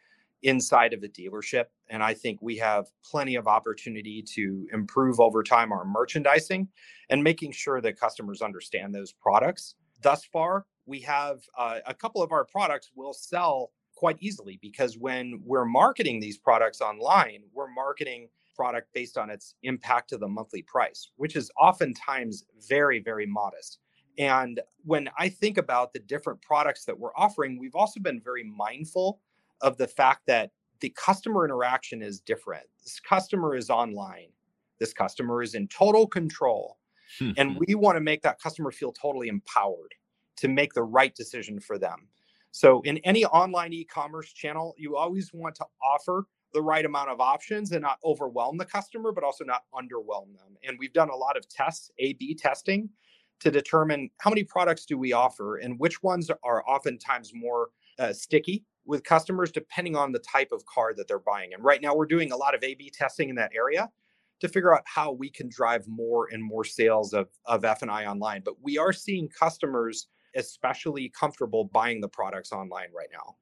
inside 0.42 0.92
of 0.92 1.00
the 1.00 1.08
dealership 1.08 1.66
and 1.88 2.02
i 2.02 2.12
think 2.12 2.38
we 2.42 2.54
have 2.56 2.84
plenty 3.02 3.34
of 3.34 3.46
opportunity 3.46 4.22
to 4.22 4.66
improve 4.74 5.18
over 5.18 5.42
time 5.42 5.72
our 5.72 5.86
merchandising 5.86 6.68
and 7.08 7.24
making 7.24 7.50
sure 7.50 7.80
that 7.80 7.98
customers 7.98 8.42
understand 8.42 8.94
those 8.94 9.12
products. 9.12 9.74
Thus 10.02 10.24
far 10.24 10.66
we 10.86 11.00
have 11.00 11.40
uh, 11.56 11.78
a 11.86 11.94
couple 11.94 12.22
of 12.22 12.30
our 12.30 12.44
products 12.44 12.90
will 12.94 13.14
sell 13.14 13.70
quite 14.04 14.18
easily 14.20 14.58
because 14.60 14.98
when 14.98 15.40
we're 15.46 15.64
marketing 15.64 16.20
these 16.20 16.36
products 16.36 16.82
online, 16.82 17.42
we're 17.54 17.72
marketing 17.74 18.28
product 18.54 18.86
based 18.92 19.16
on 19.16 19.30
its 19.30 19.54
impact 19.62 20.10
to 20.10 20.18
the 20.18 20.28
monthly 20.28 20.60
price, 20.60 21.08
which 21.16 21.34
is 21.36 21.50
oftentimes 21.58 22.44
very, 22.68 23.00
very 23.00 23.24
modest. 23.24 23.78
And 24.18 24.60
when 24.84 25.08
I 25.18 25.30
think 25.30 25.56
about 25.56 25.94
the 25.94 26.00
different 26.00 26.42
products 26.42 26.84
that 26.84 26.98
we're 26.98 27.16
offering, 27.16 27.58
we've 27.58 27.74
also 27.74 27.98
been 27.98 28.20
very 28.20 28.44
mindful 28.44 29.20
of 29.62 29.78
the 29.78 29.88
fact 29.88 30.26
that 30.26 30.50
the 30.80 30.90
customer 30.90 31.46
interaction 31.46 32.02
is 32.02 32.20
different. 32.20 32.66
This 32.82 33.00
customer 33.00 33.56
is 33.56 33.70
online, 33.70 34.28
this 34.80 34.92
customer 34.92 35.40
is 35.40 35.54
in 35.54 35.66
total 35.68 36.06
control. 36.06 36.76
and 37.20 37.36
mm-hmm. 37.36 37.58
we 37.66 37.74
want 37.74 37.96
to 37.96 38.02
make 38.02 38.20
that 38.20 38.38
customer 38.38 38.70
feel 38.70 38.92
totally 38.92 39.28
empowered 39.28 39.94
to 40.36 40.48
make 40.48 40.74
the 40.74 40.82
right 40.82 41.14
decision 41.14 41.58
for 41.58 41.78
them. 41.78 42.08
So 42.54 42.82
in 42.82 42.98
any 42.98 43.24
online 43.24 43.72
e-commerce 43.72 44.32
channel, 44.32 44.76
you 44.78 44.94
always 44.94 45.32
want 45.34 45.56
to 45.56 45.64
offer 45.82 46.28
the 46.52 46.62
right 46.62 46.84
amount 46.84 47.10
of 47.10 47.20
options 47.20 47.72
and 47.72 47.82
not 47.82 47.98
overwhelm 48.04 48.58
the 48.58 48.64
customer, 48.64 49.10
but 49.10 49.24
also 49.24 49.42
not 49.42 49.62
underwhelm 49.74 50.36
them. 50.36 50.56
And 50.62 50.78
we've 50.78 50.92
done 50.92 51.10
a 51.10 51.16
lot 51.16 51.36
of 51.36 51.48
tests, 51.48 51.90
A/B 51.98 52.36
testing, 52.36 52.88
to 53.40 53.50
determine 53.50 54.08
how 54.20 54.30
many 54.30 54.44
products 54.44 54.86
do 54.86 54.96
we 54.96 55.12
offer 55.12 55.56
and 55.56 55.80
which 55.80 56.00
ones 56.04 56.30
are 56.44 56.62
oftentimes 56.68 57.32
more 57.34 57.70
uh, 57.98 58.12
sticky 58.12 58.64
with 58.86 59.02
customers 59.02 59.50
depending 59.50 59.96
on 59.96 60.12
the 60.12 60.20
type 60.20 60.52
of 60.52 60.64
car 60.66 60.94
that 60.94 61.08
they're 61.08 61.18
buying. 61.18 61.54
And 61.54 61.64
right 61.64 61.82
now 61.82 61.92
we're 61.96 62.06
doing 62.06 62.30
a 62.30 62.36
lot 62.36 62.54
of 62.54 62.62
A/B 62.62 62.92
testing 62.94 63.30
in 63.30 63.34
that 63.34 63.50
area 63.52 63.90
to 64.38 64.48
figure 64.48 64.72
out 64.72 64.84
how 64.84 65.10
we 65.10 65.28
can 65.28 65.48
drive 65.48 65.88
more 65.88 66.28
and 66.30 66.40
more 66.40 66.62
sales 66.62 67.14
of 67.14 67.26
of 67.46 67.64
F&I 67.64 68.06
online. 68.06 68.42
But 68.44 68.62
we 68.62 68.78
are 68.78 68.92
seeing 68.92 69.28
customers 69.28 70.06
especially 70.36 71.08
comfortable 71.08 71.64
buying 71.64 72.00
the 72.00 72.08
products 72.08 72.52
online 72.52 72.88
right 72.96 73.08
now. 73.12 73.36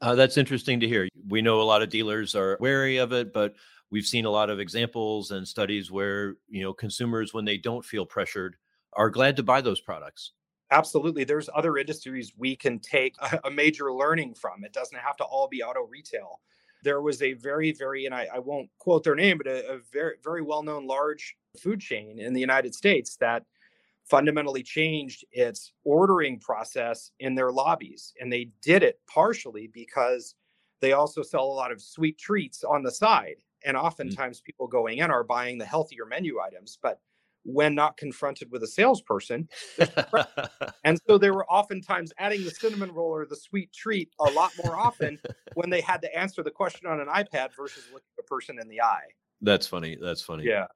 Uh, 0.00 0.14
that's 0.14 0.36
interesting 0.36 0.80
to 0.80 0.88
hear. 0.88 1.08
We 1.28 1.42
know 1.42 1.60
a 1.60 1.62
lot 1.62 1.82
of 1.82 1.88
dealers 1.88 2.34
are 2.34 2.56
wary 2.60 2.96
of 2.96 3.12
it, 3.12 3.32
but 3.32 3.54
we've 3.90 4.06
seen 4.06 4.24
a 4.24 4.30
lot 4.30 4.50
of 4.50 4.58
examples 4.58 5.30
and 5.30 5.46
studies 5.46 5.90
where 5.90 6.36
you 6.48 6.62
know 6.62 6.72
consumers, 6.72 7.32
when 7.32 7.44
they 7.44 7.56
don't 7.56 7.84
feel 7.84 8.04
pressured, 8.04 8.56
are 8.94 9.10
glad 9.10 9.36
to 9.36 9.42
buy 9.42 9.60
those 9.60 9.80
products. 9.80 10.32
Absolutely. 10.72 11.24
There's 11.24 11.50
other 11.54 11.76
industries 11.76 12.32
we 12.36 12.56
can 12.56 12.78
take 12.78 13.14
a 13.44 13.50
major 13.50 13.92
learning 13.92 14.34
from. 14.34 14.64
It 14.64 14.72
doesn't 14.72 14.98
have 14.98 15.16
to 15.18 15.24
all 15.24 15.46
be 15.46 15.62
auto 15.62 15.86
retail. 15.86 16.40
There 16.82 17.02
was 17.02 17.22
a 17.22 17.34
very, 17.34 17.72
very, 17.72 18.06
and 18.06 18.14
I, 18.14 18.26
I 18.34 18.38
won't 18.38 18.70
quote 18.78 19.04
their 19.04 19.14
name, 19.14 19.38
but 19.38 19.46
a, 19.46 19.74
a 19.74 19.78
very, 19.92 20.14
very 20.24 20.42
well 20.42 20.62
known 20.62 20.86
large 20.86 21.36
food 21.60 21.80
chain 21.80 22.18
in 22.18 22.32
the 22.32 22.40
United 22.40 22.74
States 22.74 23.16
that 23.16 23.44
fundamentally 24.08 24.62
changed 24.62 25.24
its 25.32 25.72
ordering 25.84 26.38
process 26.38 27.10
in 27.20 27.34
their 27.34 27.52
lobbies. 27.52 28.12
And 28.20 28.32
they 28.32 28.50
did 28.62 28.82
it 28.82 29.00
partially 29.12 29.70
because 29.72 30.34
they 30.80 30.92
also 30.92 31.22
sell 31.22 31.44
a 31.44 31.58
lot 31.60 31.72
of 31.72 31.80
sweet 31.80 32.18
treats 32.18 32.64
on 32.64 32.82
the 32.82 32.90
side. 32.90 33.36
And 33.64 33.76
mm. 33.76 33.82
oftentimes 33.82 34.40
mm 34.40 34.44
people 34.44 34.66
going 34.66 34.98
in 34.98 35.10
are 35.10 35.24
buying 35.24 35.56
the 35.56 35.64
healthier 35.64 36.04
menu 36.04 36.40
items. 36.40 36.78
But 36.82 37.00
when 37.44 37.74
not 37.74 37.96
confronted 37.96 38.50
with 38.50 38.62
a 38.62 38.66
salesperson. 38.66 39.48
and 40.84 40.98
so 41.06 41.18
they 41.18 41.30
were 41.30 41.46
oftentimes 41.46 42.12
adding 42.18 42.44
the 42.44 42.50
cinnamon 42.50 42.92
roll 42.92 43.10
or 43.10 43.26
the 43.26 43.36
sweet 43.36 43.72
treat 43.72 44.10
a 44.20 44.30
lot 44.30 44.52
more 44.64 44.76
often 44.76 45.18
when 45.54 45.70
they 45.70 45.80
had 45.80 46.00
to 46.02 46.18
answer 46.18 46.42
the 46.42 46.50
question 46.50 46.86
on 46.86 47.00
an 47.00 47.08
iPad 47.08 47.48
versus 47.56 47.84
looking 47.92 48.06
a 48.18 48.22
person 48.22 48.58
in 48.60 48.68
the 48.68 48.80
eye. 48.80 49.06
That's 49.40 49.66
funny. 49.66 49.98
That's 50.00 50.22
funny. 50.22 50.44
Yeah. 50.44 50.66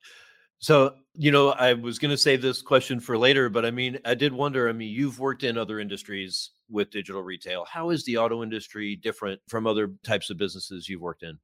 So, 0.59 0.95
you 1.15 1.31
know, 1.31 1.51
I 1.51 1.75
was 1.75 1.99
going 1.99 2.11
to 2.11 2.17
save 2.17 2.41
this 2.41 2.63
question 2.63 2.99
for 2.99 3.19
later, 3.19 3.49
but 3.49 3.67
I 3.67 3.71
mean, 3.71 3.99
I 4.05 4.15
did 4.15 4.33
wonder. 4.33 4.69
I 4.69 4.73
mean, 4.73 4.93
you've 4.93 5.19
worked 5.19 5.45
in 5.45 5.59
other 5.59 5.81
industries 5.81 6.51
with 6.71 6.91
digital 6.91 7.23
retail. 7.23 7.67
How 7.71 7.91
is 7.91 8.05
the 8.05 8.17
auto 8.17 8.43
industry 8.43 8.97
different 8.97 9.41
from 9.49 9.67
other 9.67 9.93
types 10.03 10.31
of 10.31 10.39
businesses 10.39 10.89
you've 10.89 11.03
worked 11.03 11.23
in? 11.23 11.39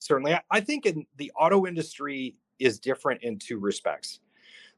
Certainly. 0.00 0.36
I 0.50 0.60
think 0.60 0.86
in 0.86 1.06
the 1.16 1.30
auto 1.38 1.66
industry 1.66 2.36
is 2.58 2.80
different 2.80 3.22
in 3.22 3.38
two 3.38 3.58
respects. 3.58 4.20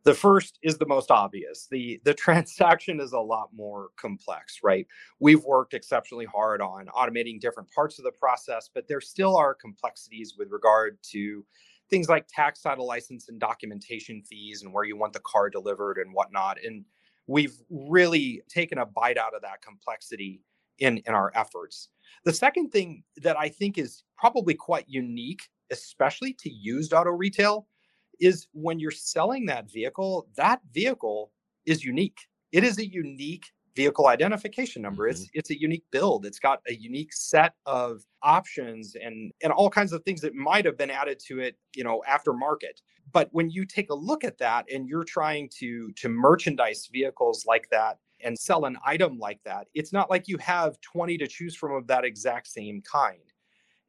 The 0.05 0.13
first 0.13 0.59
is 0.63 0.77
the 0.77 0.87
most 0.87 1.11
obvious. 1.11 1.67
The 1.71 1.99
the 2.05 2.13
transaction 2.27 3.01
is 3.01 3.13
a 3.13 3.19
lot 3.19 3.49
more 3.55 3.89
complex, 3.97 4.61
right? 4.63 4.87
We've 5.19 5.43
worked 5.43 5.73
exceptionally 5.73 6.27
hard 6.27 6.61
on 6.61 6.87
automating 6.95 7.41
different 7.41 7.71
parts 7.71 7.99
of 7.99 8.05
the 8.05 8.13
process, 8.13 8.69
but 8.73 8.87
there 8.87 9.01
still 9.01 9.35
are 9.35 9.55
complexities 9.55 10.35
with 10.39 10.51
regard 10.51 10.99
to 11.13 11.45
things 11.91 12.09
like 12.09 12.27
tax 12.29 12.61
title 12.63 12.87
license 12.87 13.29
and 13.29 13.39
documentation 13.39 14.23
fees 14.23 14.63
and 14.63 14.73
where 14.73 14.85
you 14.85 14.97
want 14.97 15.13
the 15.13 15.21
car 15.21 15.51
delivered 15.51 15.99
and 15.99 16.13
whatnot. 16.13 16.59
And 16.65 16.85
we've 17.27 17.57
really 17.71 18.43
taken 18.49 18.79
a 18.79 18.87
bite 18.87 19.19
out 19.19 19.35
of 19.35 19.43
that 19.43 19.63
complexity 19.63 20.41
in, 20.79 20.99
in 20.99 21.15
our 21.15 21.33
efforts. 21.35 21.89
The 22.25 22.33
second 22.33 22.71
thing 22.71 23.05
that 23.19 23.39
I 23.39 23.49
think 23.49 23.79
is 23.79 24.03
probably 24.17 24.55
quite 24.55 24.87
unique, 24.89 25.43
especially 25.71 26.33
to 26.41 26.51
used 26.51 26.93
auto 26.93 27.11
retail, 27.11 27.67
is 28.21 28.47
when 28.53 28.79
you're 28.79 28.91
selling 28.91 29.47
that 29.47 29.71
vehicle, 29.71 30.29
that 30.37 30.61
vehicle 30.73 31.33
is 31.67 31.85
unique. 31.85 32.19
It 32.53 32.65
is 32.65 32.79
a 32.79 32.87
unique 32.87 33.47
vehicle 33.75 34.07
identification 34.07 34.83
number. 34.83 35.09
It's 35.09 35.23
mm-hmm. 35.23 35.39
it's 35.39 35.51
a 35.51 35.61
unique 35.61 35.85
build. 35.91 36.27
It's 36.27 36.39
got 36.39 36.61
a 36.69 36.75
unique 36.75 37.13
set 37.13 37.55
of 37.67 38.05
options 38.23 38.97
and 39.01 39.33
and 39.43 39.53
all 39.53 39.71
kinds 39.71 39.93
of 39.93 40.03
things 40.05 40.21
that 40.23 40.35
might 40.35 40.65
have 40.65 40.79
been 40.79 40.91
added 40.91 41.19
to 41.27 41.41
it, 41.41 41.57
you 41.75 41.85
know, 41.85 42.03
aftermarket. 42.09 42.81
But 43.13 43.29
when 43.33 43.51
you 43.51 43.65
take 43.65 43.91
a 43.91 43.95
look 43.95 44.25
at 44.25 44.39
that 44.39 44.67
and 44.73 44.89
you're 44.89 45.05
trying 45.05 45.49
to 45.61 45.93
to 45.93 46.09
merchandise 46.09 46.89
vehicles 46.93 47.45
like 47.47 47.69
that 47.71 47.99
and 48.23 48.39
sell 48.39 48.65
an 48.65 48.79
item 48.85 49.19
like 49.19 49.41
that, 49.45 49.67
it's 49.75 49.93
not 49.93 50.11
like 50.11 50.29
you 50.29 50.39
have 50.39 50.81
20 50.81 51.19
to 51.19 51.27
choose 51.27 51.55
from 51.55 51.73
of 51.73 51.87
that 51.89 52.05
exact 52.05 52.49
same 52.49 52.81
kind. 52.83 53.19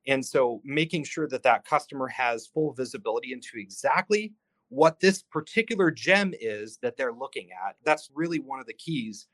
And 0.07 0.23
so 0.23 0.61
making 0.63 1.03
sure 1.03 1.27
that 1.29 1.43
that 1.43 1.65
customer 1.65 2.07
has 2.07 2.47
full 2.47 2.73
visibility 2.73 3.33
into 3.33 3.57
exactly 3.57 4.33
what 4.69 4.99
this 4.99 5.23
particular 5.23 5.91
gem 5.91 6.33
is 6.39 6.77
that 6.81 6.97
they're 6.97 7.13
looking 7.13 7.49
at, 7.51 7.75
that's 7.83 8.09
really 8.13 8.39
one 8.39 8.59
of 8.59 8.65
the 8.65 8.73
keys 8.73 9.27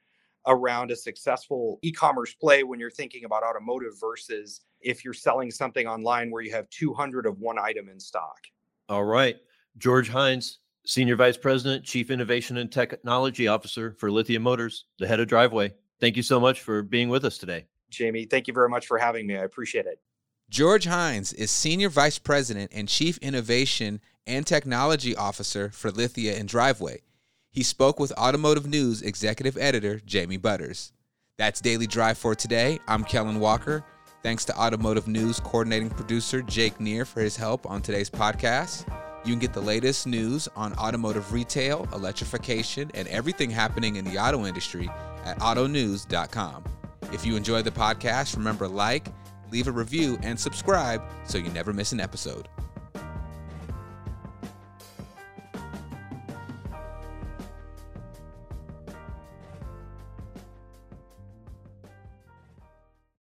around 0.48 0.92
a 0.92 0.96
successful 0.96 1.80
e-commerce 1.82 2.34
play 2.34 2.64
when 2.64 2.80
you're 2.80 2.90
thinking 2.90 3.26
about 3.26 3.44
automotive 3.44 3.94
versus 4.00 4.62
if 4.82 5.06
you're 5.06 5.14
selling 5.14 5.52
something 5.52 5.88
online 5.88 6.32
where 6.32 6.42
you 6.42 6.52
have 6.52 6.70
200 6.70 7.26
of 7.26 7.40
one 7.40 7.60
item 7.60 7.90
in 7.90 8.00
stock. 8.00 8.40
All 8.90 9.04
right. 9.04 9.38
George 9.78 10.10
Hines, 10.10 10.60
Senior 10.86 11.16
Vice 11.16 11.38
President, 11.38 11.86
Chief 11.86 12.10
Innovation 12.10 12.58
and 12.58 12.72
Technology 12.72 13.48
Officer 13.48 13.96
for 14.00 14.12
Lithia 14.12 14.40
Motors, 14.40 14.86
the 15.00 15.08
head 15.08 15.20
of 15.20 15.28
Driveway. 15.28 15.74
Thank 16.00 16.18
you 16.18 16.24
so 16.24 16.40
much 16.40 16.62
for 16.62 16.82
being 16.82 17.10
with 17.10 17.24
us 17.24 17.38
today. 17.38 17.68
Jamie, 17.90 18.26
thank 18.26 18.48
you 18.48 18.54
very 18.54 18.70
much 18.70 18.88
for 18.88 18.98
having 18.98 19.28
me. 19.28 19.38
I 19.38 19.44
appreciate 19.44 19.86
it. 19.86 20.00
George 20.50 20.86
Hines 20.86 21.32
is 21.34 21.52
Senior 21.52 21.90
Vice 21.90 22.18
President 22.20 22.72
and 22.74 22.90
Chief 22.90 23.18
Innovation 23.20 24.02
and 24.28 24.46
Technology 24.46 25.16
Officer 25.16 25.70
for 25.70 25.92
Lithia 25.92 26.38
and 26.38 26.50
Driveway. 26.50 27.02
He 27.54 27.64
spoke 27.64 28.00
with 28.00 28.14
Automotive 28.14 28.66
News 28.66 29.02
Executive 29.02 29.58
Editor 29.58 30.00
Jamie 30.06 30.38
Butters. 30.38 30.94
That's 31.38 31.60
Daily 31.60 31.86
Drive 31.86 32.18
for 32.18 32.34
today. 32.34 32.80
I'm 32.88 33.04
Kellen 33.04 33.42
Walker. 33.42 33.84
Thanks 34.24 34.46
to 34.46 34.58
Automotive 34.58 35.10
News 35.10 35.42
coordinating 35.42 35.90
producer 35.90 36.42
Jake 36.42 36.80
Neher 36.80 37.04
for 37.04 37.20
his 37.20 37.36
help 37.36 37.70
on 37.70 37.82
today's 37.82 38.10
podcast. 38.10 38.88
You 39.26 39.34
can 39.34 39.40
get 39.40 39.52
the 39.52 39.60
latest 39.60 40.08
news 40.08 40.48
on 40.56 40.72
automotive 40.76 41.34
retail, 41.34 41.90
electrification, 41.92 42.90
and 42.94 43.06
everything 43.10 43.50
happening 43.50 43.98
in 43.98 44.06
the 44.06 44.18
auto 44.18 44.46
industry 44.46 44.90
at 45.26 45.38
autonews.com. 45.40 46.64
If 47.12 47.26
you 47.26 47.36
enjoy 47.36 47.64
the 47.64 47.72
podcast, 47.72 48.38
remember 48.38 48.66
like, 48.66 49.08
leave 49.52 49.68
a 49.68 49.72
review, 49.74 50.18
and 50.24 50.40
subscribe 50.40 51.04
so 51.26 51.38
you 51.38 51.50
never 51.50 51.74
miss 51.74 51.92
an 51.92 52.00
episode. 52.00 52.48